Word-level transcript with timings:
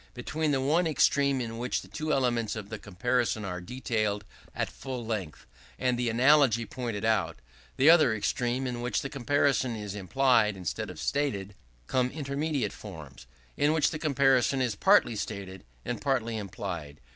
Between 0.15 0.49
the 0.49 0.59
one 0.59 0.87
extreme 0.87 1.39
in 1.41 1.59
which 1.59 1.83
the 1.83 1.87
two 1.87 2.11
elements 2.11 2.55
of 2.55 2.69
the 2.69 2.79
comparison 2.79 3.45
are 3.45 3.61
detailed 3.61 4.25
at 4.55 4.67
full 4.67 5.05
length 5.05 5.45
and 5.77 5.95
the 5.95 6.09
analogy 6.09 6.65
pointed 6.65 7.05
out, 7.05 7.33
and 7.37 7.37
the 7.77 7.91
other 7.91 8.11
extreme 8.11 8.65
in 8.65 8.81
which 8.81 9.03
the 9.03 9.11
comparison 9.11 9.75
is 9.75 9.93
implied 9.93 10.57
instead 10.57 10.89
of 10.89 10.99
stated, 10.99 11.53
come 11.85 12.09
intermediate 12.09 12.73
forms, 12.73 13.27
in 13.55 13.73
which 13.73 13.91
the 13.91 13.99
comparison 13.99 14.59
is 14.59 14.73
partly 14.73 15.15
stated 15.15 15.63
and 15.85 16.01
partly 16.01 16.35
implied. 16.35 16.99